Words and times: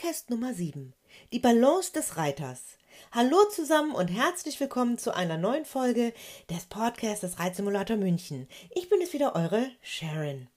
Podcast 0.00 0.30
Nummer 0.30 0.54
7. 0.54 0.94
Die 1.30 1.40
Balance 1.40 1.92
des 1.92 2.16
Reiters. 2.16 2.62
Hallo 3.12 3.36
zusammen 3.50 3.94
und 3.94 4.08
herzlich 4.08 4.58
willkommen 4.58 4.96
zu 4.96 5.14
einer 5.14 5.36
neuen 5.36 5.66
Folge 5.66 6.14
des 6.48 6.64
Podcasts 6.64 7.20
des 7.20 7.38
Reitsimulator 7.38 7.98
München. 7.98 8.48
Ich 8.70 8.88
bin 8.88 9.02
es 9.02 9.12
wieder, 9.12 9.34
eure 9.34 9.70
Sharon. 9.82 10.48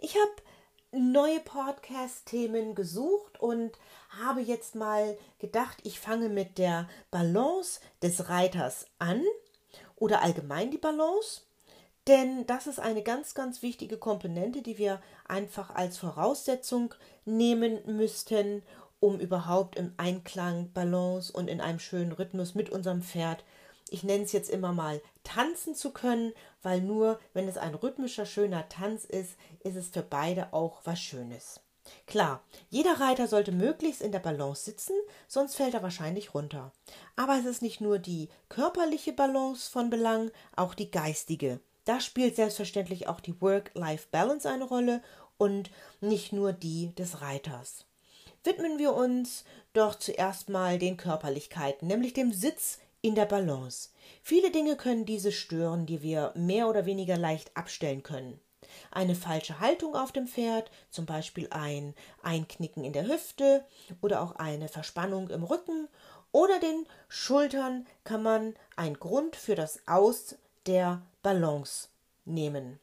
Ich 0.00 0.16
habe 0.16 1.00
neue 1.00 1.40
Podcast-Themen 1.40 2.74
gesucht 2.74 3.40
und 3.40 3.72
habe 4.22 4.42
jetzt 4.42 4.74
mal 4.74 5.16
gedacht, 5.38 5.78
ich 5.84 5.98
fange 5.98 6.28
mit 6.28 6.58
der 6.58 6.86
Balance 7.10 7.80
des 8.02 8.28
Reiters 8.28 8.86
an 8.98 9.22
oder 9.96 10.20
allgemein 10.20 10.70
die 10.70 10.78
Balance. 10.78 11.40
Denn 12.06 12.46
das 12.46 12.66
ist 12.66 12.80
eine 12.80 13.02
ganz, 13.02 13.34
ganz 13.34 13.62
wichtige 13.62 13.96
Komponente, 13.96 14.60
die 14.60 14.76
wir 14.76 15.00
einfach 15.24 15.74
als 15.74 15.98
Voraussetzung 15.98 16.94
nehmen 17.24 17.80
müssten, 17.86 18.62
um 19.00 19.20
überhaupt 19.20 19.76
im 19.76 19.92
Einklang, 19.96 20.70
Balance 20.72 21.32
und 21.32 21.48
in 21.48 21.60
einem 21.60 21.78
schönen 21.78 22.12
Rhythmus 22.12 22.54
mit 22.54 22.70
unserem 22.70 23.02
Pferd, 23.02 23.44
ich 23.90 24.02
nenne 24.02 24.24
es 24.24 24.32
jetzt 24.32 24.50
immer 24.50 24.72
mal, 24.72 25.00
tanzen 25.24 25.74
zu 25.74 25.90
können, 25.90 26.32
weil 26.62 26.80
nur 26.80 27.20
wenn 27.32 27.46
es 27.46 27.58
ein 27.58 27.74
rhythmischer, 27.74 28.26
schöner 28.26 28.68
Tanz 28.68 29.04
ist, 29.04 29.36
ist 29.62 29.76
es 29.76 29.88
für 29.88 30.02
beide 30.02 30.52
auch 30.52 30.80
was 30.84 31.00
Schönes. 31.00 31.60
Klar, 32.06 32.42
jeder 32.70 32.98
Reiter 32.98 33.28
sollte 33.28 33.52
möglichst 33.52 34.00
in 34.00 34.10
der 34.10 34.20
Balance 34.20 34.64
sitzen, 34.64 34.94
sonst 35.28 35.56
fällt 35.56 35.74
er 35.74 35.82
wahrscheinlich 35.82 36.34
runter. 36.34 36.72
Aber 37.14 37.38
es 37.38 37.44
ist 37.44 37.62
nicht 37.62 37.80
nur 37.80 37.98
die 37.98 38.30
körperliche 38.48 39.12
Balance 39.12 39.70
von 39.70 39.90
Belang, 39.90 40.30
auch 40.56 40.74
die 40.74 40.90
geistige. 40.90 41.60
Da 41.84 42.00
spielt 42.00 42.36
selbstverständlich 42.36 43.08
auch 43.08 43.20
die 43.20 43.38
Work-Life-Balance 43.40 44.48
eine 44.48 44.64
Rolle 44.64 45.02
und 45.38 45.70
nicht 46.00 46.32
nur 46.32 46.52
die 46.52 46.94
des 46.94 47.20
Reiters. 47.20 47.86
Widmen 48.42 48.78
wir 48.78 48.92
uns 48.94 49.44
doch 49.72 49.94
zuerst 49.94 50.48
mal 50.48 50.78
den 50.78 50.96
Körperlichkeiten, 50.96 51.88
nämlich 51.88 52.12
dem 52.12 52.32
Sitz 52.32 52.78
in 53.00 53.14
der 53.14 53.26
Balance. 53.26 53.90
Viele 54.22 54.50
Dinge 54.50 54.76
können 54.76 55.04
diese 55.04 55.32
stören, 55.32 55.86
die 55.86 56.02
wir 56.02 56.32
mehr 56.34 56.68
oder 56.68 56.86
weniger 56.86 57.16
leicht 57.16 57.56
abstellen 57.56 58.02
können. 58.02 58.40
Eine 58.90 59.14
falsche 59.14 59.60
Haltung 59.60 59.94
auf 59.94 60.12
dem 60.12 60.26
Pferd, 60.26 60.70
zum 60.90 61.06
Beispiel 61.06 61.48
ein 61.50 61.94
Einknicken 62.22 62.84
in 62.84 62.92
der 62.92 63.06
Hüfte 63.06 63.64
oder 64.00 64.22
auch 64.22 64.36
eine 64.36 64.68
Verspannung 64.68 65.30
im 65.30 65.42
Rücken 65.42 65.88
oder 66.32 66.58
den 66.58 66.86
Schultern 67.08 67.86
kann 68.02 68.22
man 68.22 68.54
ein 68.76 68.94
Grund 68.94 69.36
für 69.36 69.54
das 69.54 69.80
Aus 69.86 70.36
der 70.66 71.02
Balance 71.22 71.88
nehmen. 72.24 72.80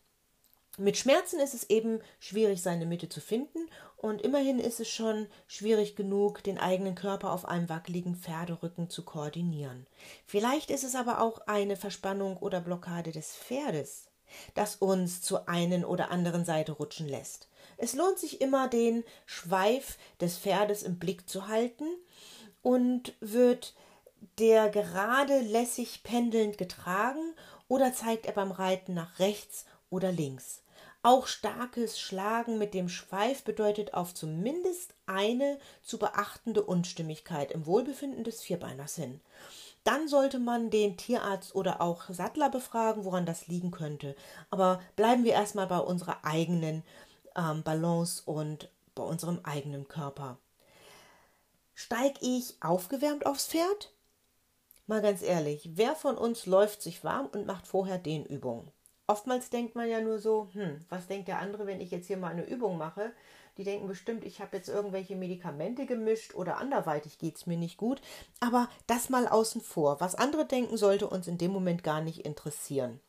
Mit 0.78 0.98
Schmerzen 0.98 1.40
ist 1.40 1.54
es 1.54 1.70
eben 1.70 2.00
schwierig, 2.20 2.62
seine 2.62 2.86
Mitte 2.86 3.10
zu 3.10 3.20
finden, 3.20 3.70
und 3.98 4.22
immerhin 4.22 4.58
ist 4.58 4.80
es 4.80 4.90
schon 4.90 5.28
schwierig 5.46 5.96
genug, 5.96 6.42
den 6.44 6.58
eigenen 6.58 6.96
Körper 6.96 7.34
auf 7.34 7.46
einem 7.46 7.70
wackeligen 7.70 8.16
Pferderücken 8.16 8.90
zu 8.90 9.04
koordinieren. 9.04 9.86
Vielleicht 10.26 10.72
ist 10.72 10.84
es 10.84 10.96
aber 10.96 11.22
auch 11.22 11.42
eine 11.46 11.76
Verspannung 11.76 12.38
oder 12.38 12.62
Blockade 12.62 13.12
des 13.12 13.36
Pferdes, 13.36 14.08
das 14.56 14.78
uns 14.78 15.22
zur 15.22 15.48
einen 15.50 15.86
oder 15.86 16.10
anderen 16.10 16.46
Seite 16.46 16.72
rutschen 16.72 17.08
lässt. 17.08 17.48
Es 17.78 17.94
lohnt 17.94 18.18
sich 18.18 18.42
immer, 18.42 18.68
den 18.70 19.04
Schweif 19.26 19.98
des 20.20 20.38
Pferdes 20.38 20.84
im 20.84 20.98
Blick 20.98 21.30
zu 21.30 21.48
halten 21.48 21.86
und 22.64 23.14
wird 23.20 23.76
der 24.40 24.70
gerade 24.70 25.42
lässig 25.42 26.02
pendelnd 26.04 26.58
getragen 26.58 27.36
oder 27.68 27.94
zeigt 27.94 28.26
er 28.26 28.34
beim 28.34 28.52
Reiten 28.52 28.94
nach 28.94 29.20
rechts 29.20 29.66
oder 29.92 30.12
links. 30.12 30.64
Auch 31.04 31.28
starkes 31.28 32.00
Schlagen 32.00 32.58
mit 32.58 32.74
dem 32.74 32.90
Schweif 32.90 33.44
bedeutet 33.44 33.94
auf 33.94 34.14
zumindest 34.14 34.96
eine 35.06 35.60
zu 35.84 35.98
beachtende 35.98 36.64
Unstimmigkeit 36.64 37.52
im 37.52 37.66
Wohlbefinden 37.66 38.24
des 38.24 38.42
Vierbeiners 38.42 38.96
hin. 38.96 39.22
Dann 39.84 40.08
sollte 40.08 40.38
man 40.38 40.70
den 40.70 40.98
Tierarzt 40.98 41.56
oder 41.56 41.82
auch 41.82 42.04
Sattler 42.10 42.50
befragen, 42.50 43.04
woran 43.04 43.26
das 43.26 43.48
liegen 43.48 43.72
könnte. 43.72 44.16
Aber 44.52 44.80
bleiben 44.96 45.24
wir 45.24 45.34
erstmal 45.34 45.66
bei 45.66 45.80
unserer 45.80 46.24
eigenen 46.24 46.84
ähm, 47.36 47.64
Balance 47.64 48.22
und 48.26 48.70
bei 48.94 49.04
unserem 49.04 49.40
eigenen 49.44 49.88
Körper. 49.88 50.38
Steig 51.74 52.22
ich 52.22 52.58
aufgewärmt 52.62 53.26
aufs 53.26 53.48
Pferd? 53.48 53.92
Mal 54.86 55.02
ganz 55.02 55.24
ehrlich, 55.24 55.72
wer 55.74 55.96
von 55.96 56.16
uns 56.16 56.46
läuft 56.46 56.84
sich 56.84 57.04
warm 57.04 57.26
und 57.28 57.48
macht 57.48 57.66
vorher 57.66 57.98
Dehnübungen? 57.98 58.72
Oftmals 59.12 59.50
denkt 59.50 59.76
man 59.76 59.90
ja 59.90 60.00
nur 60.00 60.20
so, 60.20 60.48
hm, 60.54 60.86
was 60.88 61.08
denkt 61.08 61.28
der 61.28 61.40
andere, 61.40 61.68
wenn 61.68 61.82
ich 61.82 61.92
jetzt 61.92 62.08
hier 62.08 62.16
mal 62.16 62.32
eine 62.32 62.48
Übung 62.48 62.78
mache? 62.78 63.12
Die 63.58 63.66
denken 63.66 63.86
bestimmt, 63.86 64.24
ich 64.24 64.40
habe 64.40 64.56
jetzt 64.56 64.70
irgendwelche 64.70 65.18
Medikamente 65.18 65.86
gemischt 65.86 66.34
oder 66.34 66.60
anderweitig 66.60 67.18
geht 67.18 67.36
es 67.36 67.46
mir 67.46 67.58
nicht 67.58 67.76
gut. 67.76 68.02
Aber 68.40 68.70
das 68.88 69.10
mal 69.10 69.28
außen 69.28 69.60
vor. 69.60 70.00
Was 70.00 70.16
andere 70.16 70.46
denken, 70.46 70.78
sollte 70.78 71.10
uns 71.10 71.28
in 71.28 71.38
dem 71.38 71.52
Moment 71.52 71.84
gar 71.84 72.00
nicht 72.00 72.26
interessieren. 72.26 73.02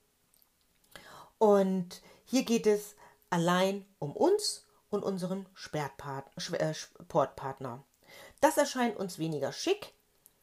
Und 1.38 2.02
hier 2.24 2.42
geht 2.42 2.66
es 2.66 2.96
allein 3.30 3.86
um 4.00 4.16
uns 4.16 4.66
und 4.90 5.04
unseren 5.04 5.46
äh, 5.74 6.74
Sportpartner. 6.74 7.84
Das 8.40 8.58
erscheint 8.58 8.96
uns 8.96 9.20
weniger 9.20 9.52
schick, 9.52 9.92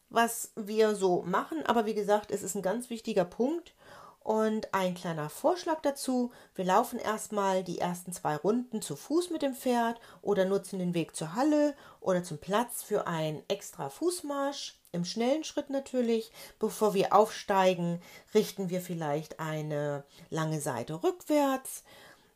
was 0.09 0.53
wir 0.55 0.95
so 0.95 1.21
machen, 1.23 1.65
aber 1.65 1.85
wie 1.85 1.95
gesagt, 1.95 2.31
es 2.31 2.43
ist 2.43 2.55
ein 2.55 2.61
ganz 2.61 2.89
wichtiger 2.89 3.25
Punkt 3.25 3.73
und 4.19 4.73
ein 4.73 4.93
kleiner 4.93 5.29
Vorschlag 5.29 5.81
dazu. 5.81 6.31
Wir 6.53 6.65
laufen 6.65 6.99
erstmal 6.99 7.63
die 7.63 7.79
ersten 7.79 8.13
zwei 8.13 8.35
Runden 8.35 8.81
zu 8.81 8.95
Fuß 8.95 9.29
mit 9.29 9.41
dem 9.41 9.55
Pferd 9.55 9.99
oder 10.21 10.45
nutzen 10.45 10.79
den 10.79 10.93
Weg 10.93 11.15
zur 11.15 11.35
Halle 11.35 11.75
oder 11.99 12.23
zum 12.23 12.37
Platz 12.37 12.83
für 12.83 13.07
einen 13.07 13.43
extra 13.47 13.89
Fußmarsch. 13.89 14.79
Im 14.91 15.05
schnellen 15.05 15.43
Schritt 15.43 15.69
natürlich. 15.69 16.31
Bevor 16.57 16.93
wir 16.93 17.13
aufsteigen, 17.13 18.01
richten 18.33 18.69
wir 18.69 18.81
vielleicht 18.81 19.39
eine 19.39 20.03
lange 20.29 20.61
Seite 20.61 21.03
rückwärts. 21.03 21.83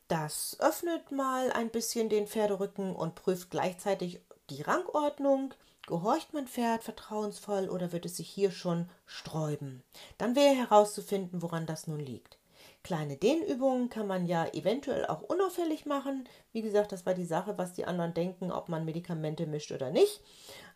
Das 0.07 0.57
öffnet 0.59 1.11
mal 1.11 1.51
ein 1.51 1.69
bisschen 1.69 2.09
den 2.09 2.27
Pferderücken 2.27 2.95
und 2.95 3.15
prüft 3.15 3.49
gleichzeitig 3.49 4.21
die 4.49 4.61
Rangordnung. 4.61 5.53
Gehorcht 5.85 6.33
mein 6.33 6.47
Pferd 6.47 6.83
vertrauensvoll 6.83 7.67
oder 7.69 7.91
wird 7.91 8.05
es 8.05 8.15
sich 8.15 8.29
hier 8.29 8.51
schon 8.51 8.89
sträuben? 9.05 9.83
Dann 10.17 10.35
wäre 10.35 10.55
herauszufinden, 10.55 11.41
woran 11.41 11.65
das 11.65 11.87
nun 11.87 11.99
liegt. 11.99 12.37
Kleine 12.83 13.17
Dehnübungen 13.17 13.89
kann 13.89 14.07
man 14.07 14.25
ja 14.25 14.45
eventuell 14.53 15.05
auch 15.05 15.21
unauffällig 15.21 15.85
machen. 15.85 16.27
Wie 16.53 16.61
gesagt, 16.61 16.91
das 16.91 17.05
war 17.05 17.13
die 17.13 17.25
Sache, 17.25 17.57
was 17.57 17.73
die 17.73 17.85
anderen 17.85 18.13
denken, 18.13 18.51
ob 18.51 18.69
man 18.69 18.85
Medikamente 18.85 19.45
mischt 19.45 19.71
oder 19.71 19.89
nicht. 19.89 20.21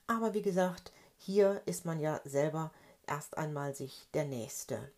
Aber 0.07 0.33
wie 0.33 0.41
gesagt, 0.41 0.91
hier 1.17 1.61
ist 1.65 1.85
man 1.85 1.99
ja 1.99 2.19
selber 2.23 2.71
erst 3.07 3.37
einmal 3.37 3.75
sich 3.75 4.07
der 4.13 4.25
Nächste. 4.25 4.91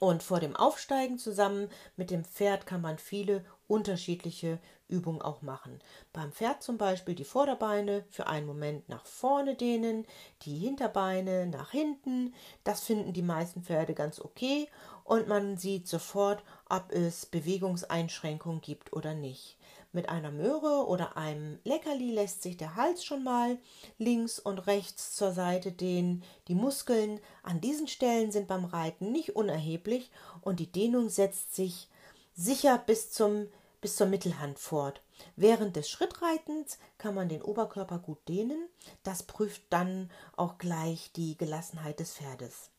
Und 0.00 0.22
vor 0.22 0.40
dem 0.40 0.56
Aufsteigen 0.56 1.18
zusammen 1.18 1.68
mit 1.96 2.10
dem 2.10 2.24
Pferd 2.24 2.66
kann 2.66 2.80
man 2.80 2.98
viele 2.98 3.44
unterschiedliche 3.66 4.58
Übungen 4.88 5.22
auch 5.22 5.42
machen. 5.42 5.80
Beim 6.12 6.32
Pferd 6.32 6.62
zum 6.62 6.76
Beispiel 6.78 7.14
die 7.14 7.24
Vorderbeine 7.24 8.04
für 8.10 8.26
einen 8.26 8.46
Moment 8.46 8.88
nach 8.88 9.06
vorne 9.06 9.54
dehnen, 9.54 10.06
die 10.42 10.58
Hinterbeine 10.58 11.46
nach 11.46 11.70
hinten. 11.70 12.34
Das 12.64 12.80
finden 12.80 13.12
die 13.12 13.22
meisten 13.22 13.62
Pferde 13.62 13.94
ganz 13.94 14.20
okay 14.20 14.68
und 15.04 15.28
man 15.28 15.56
sieht 15.56 15.88
sofort, 15.88 16.42
ob 16.68 16.92
es 16.92 17.26
Bewegungseinschränkungen 17.26 18.60
gibt 18.60 18.92
oder 18.92 19.14
nicht. 19.14 19.56
Mit 19.92 20.08
einer 20.08 20.32
Möhre 20.32 20.88
oder 20.88 21.16
einem 21.16 21.60
Leckerli 21.62 22.10
lässt 22.10 22.42
sich 22.42 22.56
der 22.56 22.74
Hals 22.74 23.04
schon 23.04 23.22
mal 23.22 23.58
links 23.96 24.40
und 24.40 24.66
rechts 24.66 25.14
zur 25.14 25.30
Seite 25.30 25.70
dehnen. 25.70 26.24
Die 26.48 26.56
Muskeln 26.56 27.20
an 27.44 27.60
diesen 27.60 27.86
Stellen 27.86 28.32
sind 28.32 28.48
beim 28.48 28.64
Reiten 28.64 29.12
nicht 29.12 29.36
unerheblich 29.36 30.10
und 30.40 30.58
die 30.58 30.70
Dehnung 30.70 31.10
setzt 31.10 31.54
sich 31.54 31.88
sicher 32.34 32.78
bis, 32.78 33.10
zum, 33.12 33.48
bis 33.80 33.96
zur 33.96 34.06
Mittelhand 34.06 34.58
fort. 34.58 35.02
Während 35.36 35.76
des 35.76 35.88
Schrittreitens 35.88 36.78
kann 36.98 37.14
man 37.14 37.28
den 37.28 37.42
Oberkörper 37.42 37.98
gut 37.98 38.28
dehnen. 38.28 38.68
Das 39.02 39.22
prüft 39.22 39.62
dann 39.70 40.10
auch 40.36 40.58
gleich 40.58 41.12
die 41.12 41.36
Gelassenheit 41.36 42.00
des 42.00 42.14
Pferdes. 42.14 42.70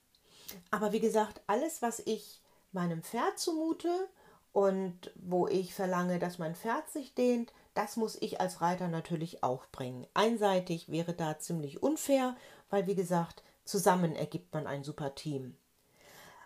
Aber 0.71 0.91
wie 0.91 0.99
gesagt, 0.99 1.41
alles, 1.47 1.81
was 1.81 1.99
ich 1.99 2.41
meinem 2.71 3.01
Pferd 3.01 3.39
zumute, 3.39 4.09
und 4.55 5.11
wo 5.15 5.47
ich 5.47 5.75
verlange, 5.75 6.17
dass 6.17 6.39
mein 6.39 6.55
Pferd 6.55 6.89
sich 6.89 7.13
dehnt, 7.13 7.51
das 7.73 7.97
muss 7.97 8.15
ich 8.21 8.39
als 8.39 8.61
Reiter 8.61 8.87
natürlich 8.87 9.43
auch 9.43 9.65
bringen. 9.65 10.07
Einseitig 10.13 10.89
wäre 10.89 11.13
da 11.13 11.37
ziemlich 11.37 11.83
unfair, 11.83 12.37
weil 12.69 12.87
wie 12.87 12.95
gesagt, 12.95 13.43
zusammen 13.65 14.15
ergibt 14.15 14.53
man 14.53 14.65
ein 14.65 14.85
super 14.85 15.13
Team. 15.13 15.57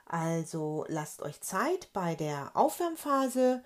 Also 0.09 0.85
lasst 0.87 1.21
euch 1.21 1.39
Zeit 1.39 1.93
bei 1.93 2.15
der 2.15 2.51
Aufwärmphase, 2.55 3.63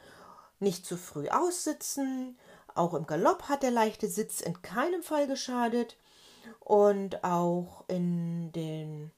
nicht 0.60 0.86
zu 0.86 0.98
früh 0.98 1.30
aussitzen. 1.30 2.38
Auch 2.76 2.94
im 2.94 3.08
Galopp 3.08 3.44
hat 3.48 3.64
der 3.64 3.72
leichte 3.72 4.08
Sitz 4.08 4.42
in 4.42 4.62
keinem 4.62 5.04
Fall 5.04 5.26
geschadet. 5.26 5.98
Und 6.60 7.24
auch 7.24 7.86
in 7.88 8.52
den 8.52 9.12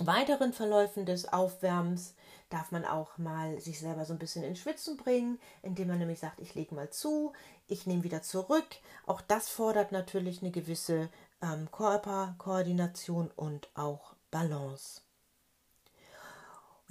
weiteren 0.00 0.54
Verläufen 0.54 1.04
des 1.04 1.30
Aufwärmens 1.30 2.14
darf 2.48 2.72
man 2.72 2.86
auch 2.86 3.18
mal 3.18 3.60
sich 3.60 3.78
selber 3.78 4.06
so 4.06 4.14
ein 4.14 4.18
bisschen 4.18 4.42
in 4.42 4.56
Schwitzen 4.56 4.96
bringen, 4.96 5.38
indem 5.62 5.88
man 5.88 5.98
nämlich 5.98 6.20
sagt, 6.20 6.40
ich 6.40 6.54
lege 6.54 6.74
mal 6.74 6.88
zu, 6.88 7.34
ich 7.66 7.86
nehme 7.86 8.04
wieder 8.04 8.22
zurück. 8.22 8.68
Auch 9.06 9.20
das 9.20 9.50
fordert 9.50 9.92
natürlich 9.92 10.40
eine 10.40 10.50
gewisse 10.50 11.10
ähm, 11.42 11.68
Körperkoordination 11.70 13.30
und 13.36 13.68
auch 13.74 14.14
Balance. 14.30 15.03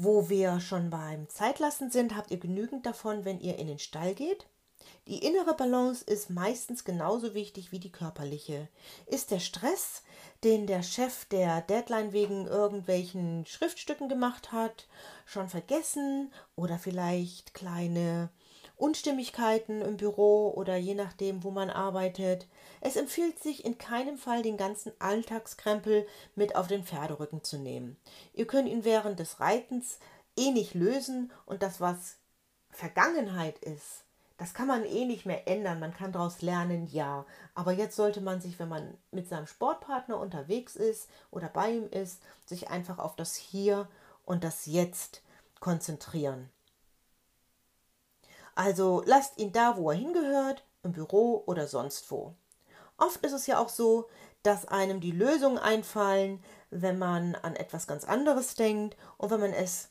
Wo 0.05 0.27
wir 0.27 0.59
schon 0.59 0.89
beim 0.89 1.29
Zeitlassen 1.29 1.89
sind, 1.89 2.13
habt 2.17 2.29
ihr 2.29 2.37
genügend 2.37 2.85
davon, 2.85 3.23
wenn 3.23 3.39
ihr 3.39 3.57
in 3.57 3.67
den 3.67 3.79
Stall 3.79 4.13
geht. 4.15 4.47
Die 5.07 5.25
innere 5.25 5.55
Balance 5.55 6.03
ist 6.03 6.29
meistens 6.29 6.83
genauso 6.83 7.33
wichtig 7.33 7.71
wie 7.71 7.79
die 7.79 7.91
körperliche. 7.91 8.67
Ist 9.05 9.31
der 9.31 9.39
Stress, 9.39 10.03
den 10.43 10.67
der 10.67 10.83
Chef 10.83 11.23
der 11.29 11.61
Deadline 11.61 12.11
wegen 12.11 12.47
irgendwelchen 12.47 13.45
Schriftstücken 13.45 14.09
gemacht 14.09 14.51
hat, 14.51 14.89
schon 15.25 15.47
vergessen 15.47 16.33
oder 16.57 16.77
vielleicht 16.77 17.53
kleine 17.53 18.29
Unstimmigkeiten 18.75 19.81
im 19.81 19.97
Büro 19.97 20.51
oder 20.55 20.75
je 20.75 20.95
nachdem, 20.95 21.43
wo 21.43 21.51
man 21.51 21.69
arbeitet. 21.69 22.47
Es 22.81 22.95
empfiehlt 22.95 23.41
sich 23.41 23.65
in 23.65 23.77
keinem 23.77 24.17
Fall, 24.17 24.41
den 24.41 24.57
ganzen 24.57 24.91
Alltagskrempel 24.99 26.07
mit 26.35 26.55
auf 26.55 26.67
den 26.67 26.83
Pferderücken 26.83 27.43
zu 27.43 27.57
nehmen. 27.57 27.97
Ihr 28.33 28.47
könnt 28.47 28.67
ihn 28.67 28.83
während 28.83 29.19
des 29.19 29.39
Reitens 29.39 29.99
eh 30.35 30.51
nicht 30.51 30.73
lösen 30.73 31.31
und 31.45 31.63
das, 31.63 31.79
was 31.79 32.17
Vergangenheit 32.71 33.59
ist, 33.59 34.03
das 34.37 34.53
kann 34.53 34.67
man 34.67 34.83
eh 34.83 35.05
nicht 35.05 35.25
mehr 35.25 35.47
ändern. 35.47 35.79
Man 35.79 35.93
kann 35.93 36.11
daraus 36.11 36.41
lernen, 36.41 36.87
ja. 36.87 37.25
Aber 37.53 37.71
jetzt 37.71 37.95
sollte 37.95 38.19
man 38.19 38.41
sich, 38.41 38.59
wenn 38.59 38.67
man 38.67 38.97
mit 39.11 39.29
seinem 39.29 39.47
Sportpartner 39.47 40.19
unterwegs 40.19 40.75
ist 40.75 41.09
oder 41.31 41.47
bei 41.47 41.71
ihm 41.71 41.89
ist, 41.89 42.21
sich 42.45 42.69
einfach 42.69 42.99
auf 42.99 43.15
das 43.15 43.35
Hier 43.35 43.87
und 44.25 44.43
das 44.43 44.65
Jetzt 44.65 45.21
konzentrieren. 45.59 46.49
Also 48.55 49.03
lasst 49.05 49.37
ihn 49.37 49.51
da, 49.51 49.77
wo 49.77 49.89
er 49.91 49.97
hingehört, 49.97 50.63
im 50.83 50.91
Büro 50.91 51.43
oder 51.45 51.67
sonst 51.67 52.09
wo. 52.11 52.35
Oft 52.97 53.25
ist 53.25 53.31
es 53.31 53.47
ja 53.47 53.57
auch 53.57 53.69
so, 53.69 54.09
dass 54.43 54.67
einem 54.67 54.99
die 54.99 55.11
Lösungen 55.11 55.57
einfallen, 55.57 56.43
wenn 56.69 56.97
man 56.99 57.35
an 57.35 57.55
etwas 57.55 57.87
ganz 57.87 58.03
anderes 58.03 58.55
denkt 58.55 58.97
und 59.17 59.31
wenn 59.31 59.39
man 59.39 59.53
es 59.53 59.89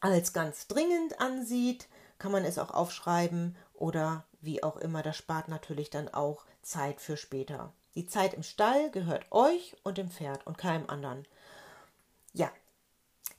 als 0.00 0.32
ganz 0.32 0.66
dringend 0.66 1.20
ansieht, 1.20 1.88
kann 2.18 2.32
man 2.32 2.44
es 2.44 2.58
auch 2.58 2.70
aufschreiben 2.70 3.56
oder 3.74 4.24
wie 4.40 4.62
auch 4.62 4.76
immer. 4.76 5.02
Das 5.02 5.16
spart 5.16 5.48
natürlich 5.48 5.90
dann 5.90 6.08
auch 6.08 6.44
Zeit 6.62 7.00
für 7.00 7.16
später. 7.16 7.72
Die 7.94 8.06
Zeit 8.06 8.34
im 8.34 8.42
Stall 8.42 8.90
gehört 8.90 9.30
euch 9.30 9.76
und 9.82 9.98
dem 9.98 10.10
Pferd 10.10 10.46
und 10.46 10.58
keinem 10.58 10.88
anderen. 10.88 11.26
Ja, 12.32 12.50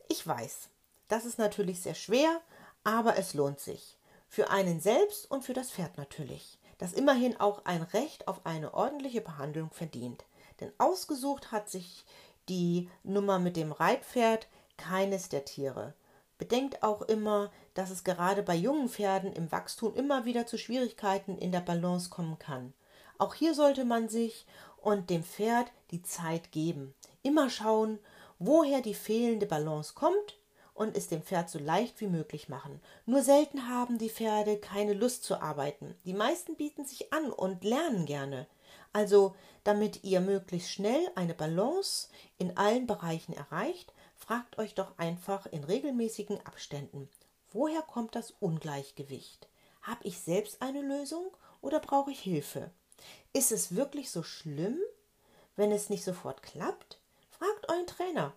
ich 0.07 0.25
weiß, 0.25 0.69
das 1.07 1.25
ist 1.25 1.39
natürlich 1.39 1.81
sehr 1.81 1.95
schwer, 1.95 2.41
aber 2.83 3.17
es 3.17 3.33
lohnt 3.33 3.59
sich. 3.59 3.97
Für 4.33 4.49
einen 4.49 4.79
selbst 4.79 5.29
und 5.29 5.43
für 5.43 5.53
das 5.53 5.69
Pferd 5.69 5.95
natürlich, 5.95 6.57
das 6.79 6.93
immerhin 6.93 7.39
auch 7.39 7.65
ein 7.65 7.83
Recht 7.83 8.27
auf 8.27 8.47
eine 8.47 8.73
ordentliche 8.73 9.21
Behandlung 9.21 9.69
verdient. 9.69 10.25
Denn 10.59 10.71
ausgesucht 10.79 11.51
hat 11.51 11.69
sich 11.69 12.03
die 12.49 12.89
Nummer 13.03 13.37
mit 13.37 13.57
dem 13.57 13.71
Reitpferd 13.71 14.47
keines 14.75 15.29
der 15.29 15.45
Tiere. 15.45 15.93
Bedenkt 16.39 16.81
auch 16.81 17.03
immer, 17.03 17.51
dass 17.75 17.91
es 17.91 18.03
gerade 18.03 18.41
bei 18.41 18.55
jungen 18.55 18.89
Pferden 18.89 19.31
im 19.33 19.51
Wachstum 19.51 19.93
immer 19.93 20.25
wieder 20.25 20.47
zu 20.47 20.57
Schwierigkeiten 20.57 21.37
in 21.37 21.51
der 21.51 21.61
Balance 21.61 22.09
kommen 22.09 22.39
kann. 22.39 22.73
Auch 23.19 23.35
hier 23.35 23.53
sollte 23.53 23.85
man 23.85 24.09
sich 24.09 24.47
und 24.77 25.11
dem 25.11 25.23
Pferd 25.23 25.71
die 25.91 26.01
Zeit 26.01 26.51
geben. 26.51 26.95
Immer 27.21 27.51
schauen, 27.51 27.99
woher 28.39 28.81
die 28.81 28.95
fehlende 28.95 29.45
Balance 29.45 29.93
kommt 29.93 30.39
und 30.73 30.97
es 30.97 31.07
dem 31.07 31.21
Pferd 31.21 31.49
so 31.49 31.59
leicht 31.59 32.01
wie 32.01 32.07
möglich 32.07 32.49
machen. 32.49 32.81
Nur 33.05 33.21
selten 33.21 33.67
haben 33.69 33.97
die 33.97 34.09
Pferde 34.09 34.57
keine 34.57 34.93
Lust 34.93 35.23
zu 35.23 35.41
arbeiten. 35.41 35.95
Die 36.05 36.13
meisten 36.13 36.55
bieten 36.55 36.85
sich 36.85 37.13
an 37.13 37.31
und 37.31 37.63
lernen 37.63 38.05
gerne. 38.05 38.47
Also, 38.91 39.35
damit 39.63 40.03
ihr 40.03 40.19
möglichst 40.19 40.71
schnell 40.71 41.09
eine 41.15 41.33
Balance 41.33 42.09
in 42.37 42.57
allen 42.57 42.87
Bereichen 42.87 43.33
erreicht, 43.33 43.93
Fragt 44.25 44.57
euch 44.57 44.73
doch 44.73 44.97
einfach 44.97 45.47
in 45.47 45.65
regelmäßigen 45.65 46.39
Abständen, 46.45 47.09
woher 47.51 47.81
kommt 47.81 48.15
das 48.15 48.31
Ungleichgewicht? 48.39 49.49
Habe 49.81 49.99
ich 50.05 50.21
selbst 50.21 50.61
eine 50.61 50.81
Lösung 50.81 51.25
oder 51.59 51.81
brauche 51.81 52.11
ich 52.11 52.21
Hilfe? 52.21 52.71
Ist 53.33 53.51
es 53.51 53.75
wirklich 53.75 54.11
so 54.11 54.23
schlimm, 54.23 54.79
wenn 55.57 55.73
es 55.73 55.89
nicht 55.89 56.05
sofort 56.05 56.41
klappt? 56.41 57.01
Fragt 57.31 57.67
euren 57.67 57.85
Trainer 57.85 58.33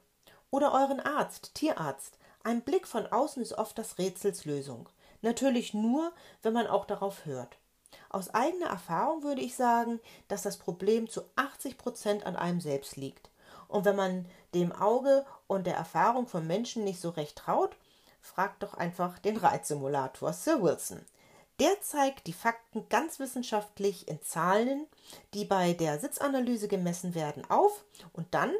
oder 0.50 0.72
euren 0.72 0.98
Arzt, 0.98 1.54
Tierarzt. 1.54 2.18
Ein 2.46 2.60
Blick 2.60 2.86
von 2.86 3.08
außen 3.08 3.42
ist 3.42 3.58
oft 3.58 3.76
das 3.76 3.98
Rätsels 3.98 4.44
Lösung. 4.44 4.88
Natürlich 5.20 5.74
nur, 5.74 6.12
wenn 6.42 6.52
man 6.52 6.68
auch 6.68 6.84
darauf 6.84 7.24
hört. 7.24 7.58
Aus 8.08 8.32
eigener 8.32 8.66
Erfahrung 8.66 9.24
würde 9.24 9.40
ich 9.40 9.56
sagen, 9.56 9.98
dass 10.28 10.42
das 10.42 10.56
Problem 10.56 11.08
zu 11.08 11.22
80 11.34 11.76
Prozent 11.76 12.24
an 12.24 12.36
einem 12.36 12.60
selbst 12.60 12.94
liegt. 12.96 13.30
Und 13.66 13.84
wenn 13.84 13.96
man 13.96 14.26
dem 14.54 14.70
Auge 14.70 15.26
und 15.48 15.66
der 15.66 15.74
Erfahrung 15.74 16.28
von 16.28 16.46
Menschen 16.46 16.84
nicht 16.84 17.00
so 17.00 17.10
recht 17.10 17.36
traut, 17.36 17.76
fragt 18.20 18.62
doch 18.62 18.74
einfach 18.74 19.18
den 19.18 19.38
Reitsimulator 19.38 20.32
Sir 20.32 20.62
Wilson. 20.62 21.04
Der 21.58 21.80
zeigt 21.80 22.28
die 22.28 22.32
Fakten 22.32 22.88
ganz 22.88 23.18
wissenschaftlich 23.18 24.06
in 24.06 24.22
Zahlen, 24.22 24.86
die 25.34 25.46
bei 25.46 25.72
der 25.72 25.98
Sitzanalyse 25.98 26.68
gemessen 26.68 27.16
werden, 27.16 27.44
auf 27.50 27.84
und 28.12 28.34
dann, 28.34 28.52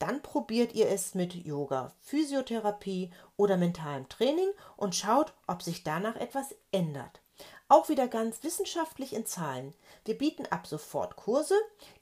dann 0.00 0.22
probiert 0.22 0.74
ihr 0.74 0.88
es 0.88 1.14
mit 1.14 1.34
Yoga, 1.34 1.92
Physiotherapie 2.00 3.10
oder 3.36 3.56
mentalem 3.56 4.08
Training 4.08 4.50
und 4.76 4.96
schaut, 4.96 5.34
ob 5.46 5.62
sich 5.62 5.84
danach 5.84 6.16
etwas 6.16 6.54
ändert. 6.72 7.20
Auch 7.68 7.88
wieder 7.88 8.08
ganz 8.08 8.42
wissenschaftlich 8.42 9.12
in 9.12 9.26
Zahlen. 9.26 9.74
Wir 10.04 10.18
bieten 10.18 10.46
ab 10.46 10.66
sofort 10.66 11.14
Kurse, 11.14 11.54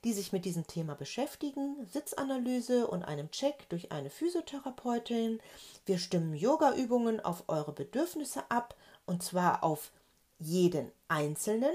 die 0.05 0.15
sich 0.15 0.33
mit 0.33 0.45
diesem 0.45 0.67
Thema 0.67 0.95
beschäftigen, 0.95 1.87
Sitzanalyse 1.93 2.87
und 2.87 3.03
einem 3.03 3.31
Check 3.31 3.69
durch 3.69 3.93
eine 3.93 4.09
Physiotherapeutin. 4.11 5.41
Wir 5.85 5.99
stimmen 5.99 6.35
Yoga-Übungen 6.35 7.21
auf 7.21 7.45
eure 7.49 7.73
Bedürfnisse 7.73 8.51
ab 8.51 8.77
und 9.05 9.23
zwar 9.23 9.63
auf 9.63 9.91
jeden 10.39 10.91
Einzelnen 11.09 11.75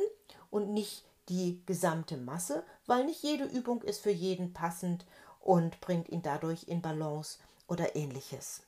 und 0.49 0.73
nicht 0.73 1.03
die 1.29 1.61
gesamte 1.65 2.17
Masse, 2.17 2.63
weil 2.85 3.05
nicht 3.05 3.23
jede 3.23 3.45
Übung 3.45 3.81
ist 3.81 4.01
für 4.01 4.11
jeden 4.11 4.53
passend 4.53 5.05
und 5.43 5.79
bringt 5.81 6.09
ihn 6.09 6.21
dadurch 6.21 6.67
in 6.67 6.81
Balance 6.81 7.39
oder 7.67 7.95
ähnliches. 7.95 8.63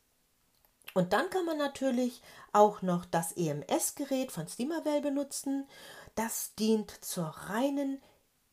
Und 0.93 1.13
dann 1.13 1.29
kann 1.29 1.45
man 1.45 1.57
natürlich 1.57 2.21
auch 2.53 2.81
noch 2.81 3.05
das 3.05 3.33
EMS-Gerät 3.33 4.31
von 4.31 4.47
Steamerwell 4.47 5.01
benutzen. 5.01 5.67
Das 6.15 6.53
dient 6.55 6.91
zur 7.03 7.25
reinen 7.25 8.01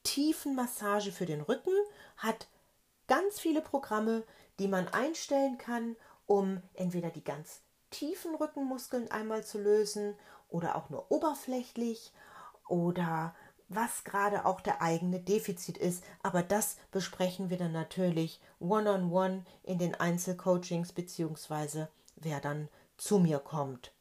tiefen 0.03 0.55
Massage 0.55 1.13
für 1.13 1.27
den 1.27 1.41
Rücken, 1.41 1.75
hat 2.17 2.49
ganz 3.07 3.39
viele 3.39 3.61
Programme, 3.61 4.25
die 4.59 4.69
man 4.69 4.89
einstellen 4.89 5.59
kann, 5.59 5.97
um 6.27 6.63
entweder 6.75 7.11
die 7.11 7.23
ganz 7.23 7.61
tiefen 7.91 8.35
Rückenmuskeln 8.35 9.11
einmal 9.11 9.45
zu 9.45 9.59
lösen 9.59 10.17
oder 10.49 10.77
auch 10.77 10.91
nur 10.91 11.11
oberflächlich 11.11 12.13
oder 12.69 13.35
was 13.75 14.05
gerade 14.05 14.45
auch 14.45 14.61
der 14.61 14.83
eigene 14.83 15.21
Defizit 15.21 15.79
ist. 15.79 16.05
Aber 16.23 16.43
das 16.43 16.77
besprechen 16.91 17.51
wir 17.51 17.59
dann 17.59 17.73
natürlich 17.73 18.41
one-on-one 18.61 19.05
-on 19.05 19.11
-one 19.11 19.43
in 19.63 19.79
den 19.79 19.95
Einzelcoachings 19.95 20.93
beziehungsweise 20.93 21.89
wer 22.17 22.41
dann 22.41 22.69
zu 22.97 23.19
mir 23.19 23.39
kommt. 23.39 23.93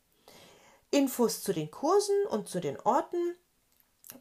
Infos 0.91 1.41
zu 1.41 1.53
den 1.53 1.71
Kursen 1.71 2.25
und 2.29 2.47
zu 2.49 2.59
den 2.59 2.79
Orten 2.79 3.35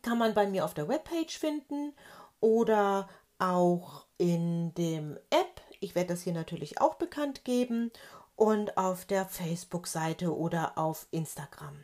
kann 0.02 0.18
man 0.18 0.34
bei 0.34 0.46
mir 0.46 0.64
auf 0.64 0.74
der 0.74 0.88
Webpage 0.88 1.36
finden 1.36 1.92
oder 2.38 3.08
auch 3.38 4.06
in 4.18 4.72
dem 4.74 5.18
App. 5.30 5.60
Ich 5.80 5.94
werde 5.94 6.14
das 6.14 6.22
hier 6.22 6.32
natürlich 6.32 6.80
auch 6.80 6.94
bekannt 6.94 7.44
geben 7.44 7.90
und 8.36 8.76
auf 8.76 9.04
der 9.04 9.26
Facebook-Seite 9.26 10.36
oder 10.36 10.78
auf 10.78 11.06
Instagram. 11.10 11.76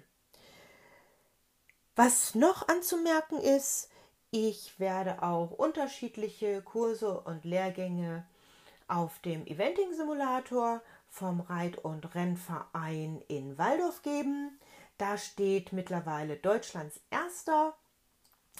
Was 1.99 2.35
noch 2.35 2.69
anzumerken 2.69 3.41
ist, 3.41 3.89
ich 4.31 4.79
werde 4.79 5.23
auch 5.23 5.53
unterschiedliche 5.53 6.61
Kurse 6.61 7.23
und 7.23 7.47
Lehrgänge 7.47 8.27
auf 8.87 9.19
dem 9.21 9.47
Eventing-Simulator 9.47 10.83
vom 11.09 11.41
Reit- 11.41 11.79
und 11.79 12.15
Rennverein 12.15 13.23
in 13.29 13.57
Waldorf 13.57 14.03
geben. 14.03 14.61
Da 14.99 15.17
steht 15.17 15.73
mittlerweile 15.73 16.37
Deutschlands 16.37 17.01
erster 17.09 17.75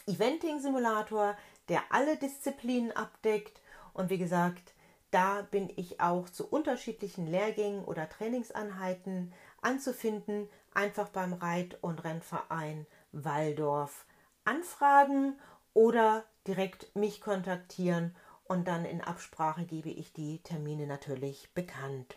Eventing-Simulator, 0.07 1.37
der 1.69 1.83
alle 1.91 2.17
Disziplinen 2.17 2.93
abdeckt. 2.93 3.61
Und 3.93 4.09
wie 4.09 4.19
gesagt, 4.19 4.73
da 5.11 5.43
bin 5.43 5.71
ich 5.77 6.01
auch 6.01 6.31
zu 6.31 6.49
unterschiedlichen 6.49 7.27
Lehrgängen 7.27 7.85
oder 7.85 8.09
Trainingseinheiten 8.09 9.35
anzufinden. 9.61 10.49
Einfach 10.73 11.11
beim 11.11 11.35
Reit- 11.35 11.77
und 11.83 12.03
Rennverein 12.03 12.87
Waldorf 13.13 14.07
anfragen 14.45 15.39
oder 15.75 16.25
direkt 16.47 16.95
mich 16.95 17.21
kontaktieren 17.21 18.15
und 18.45 18.69
dann 18.69 18.85
in 18.85 19.01
Absprache 19.01 19.65
gebe 19.65 19.91
ich 19.91 20.13
die 20.13 20.43
Termine 20.43 20.87
natürlich 20.87 21.53
bekannt. 21.55 22.17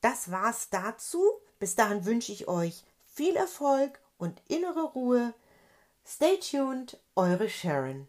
Das 0.00 0.30
war's 0.30 0.70
dazu. 0.70 1.22
Bis 1.58 1.74
dahin 1.74 2.04
wünsche 2.04 2.32
ich 2.32 2.46
euch 2.46 2.84
viel 3.04 3.34
Erfolg 3.34 4.00
und 4.16 4.40
innere 4.48 4.84
Ruhe. 4.84 5.34
Stay 6.06 6.38
tuned, 6.38 6.98
eure 7.16 7.48
Sharon. 7.48 8.06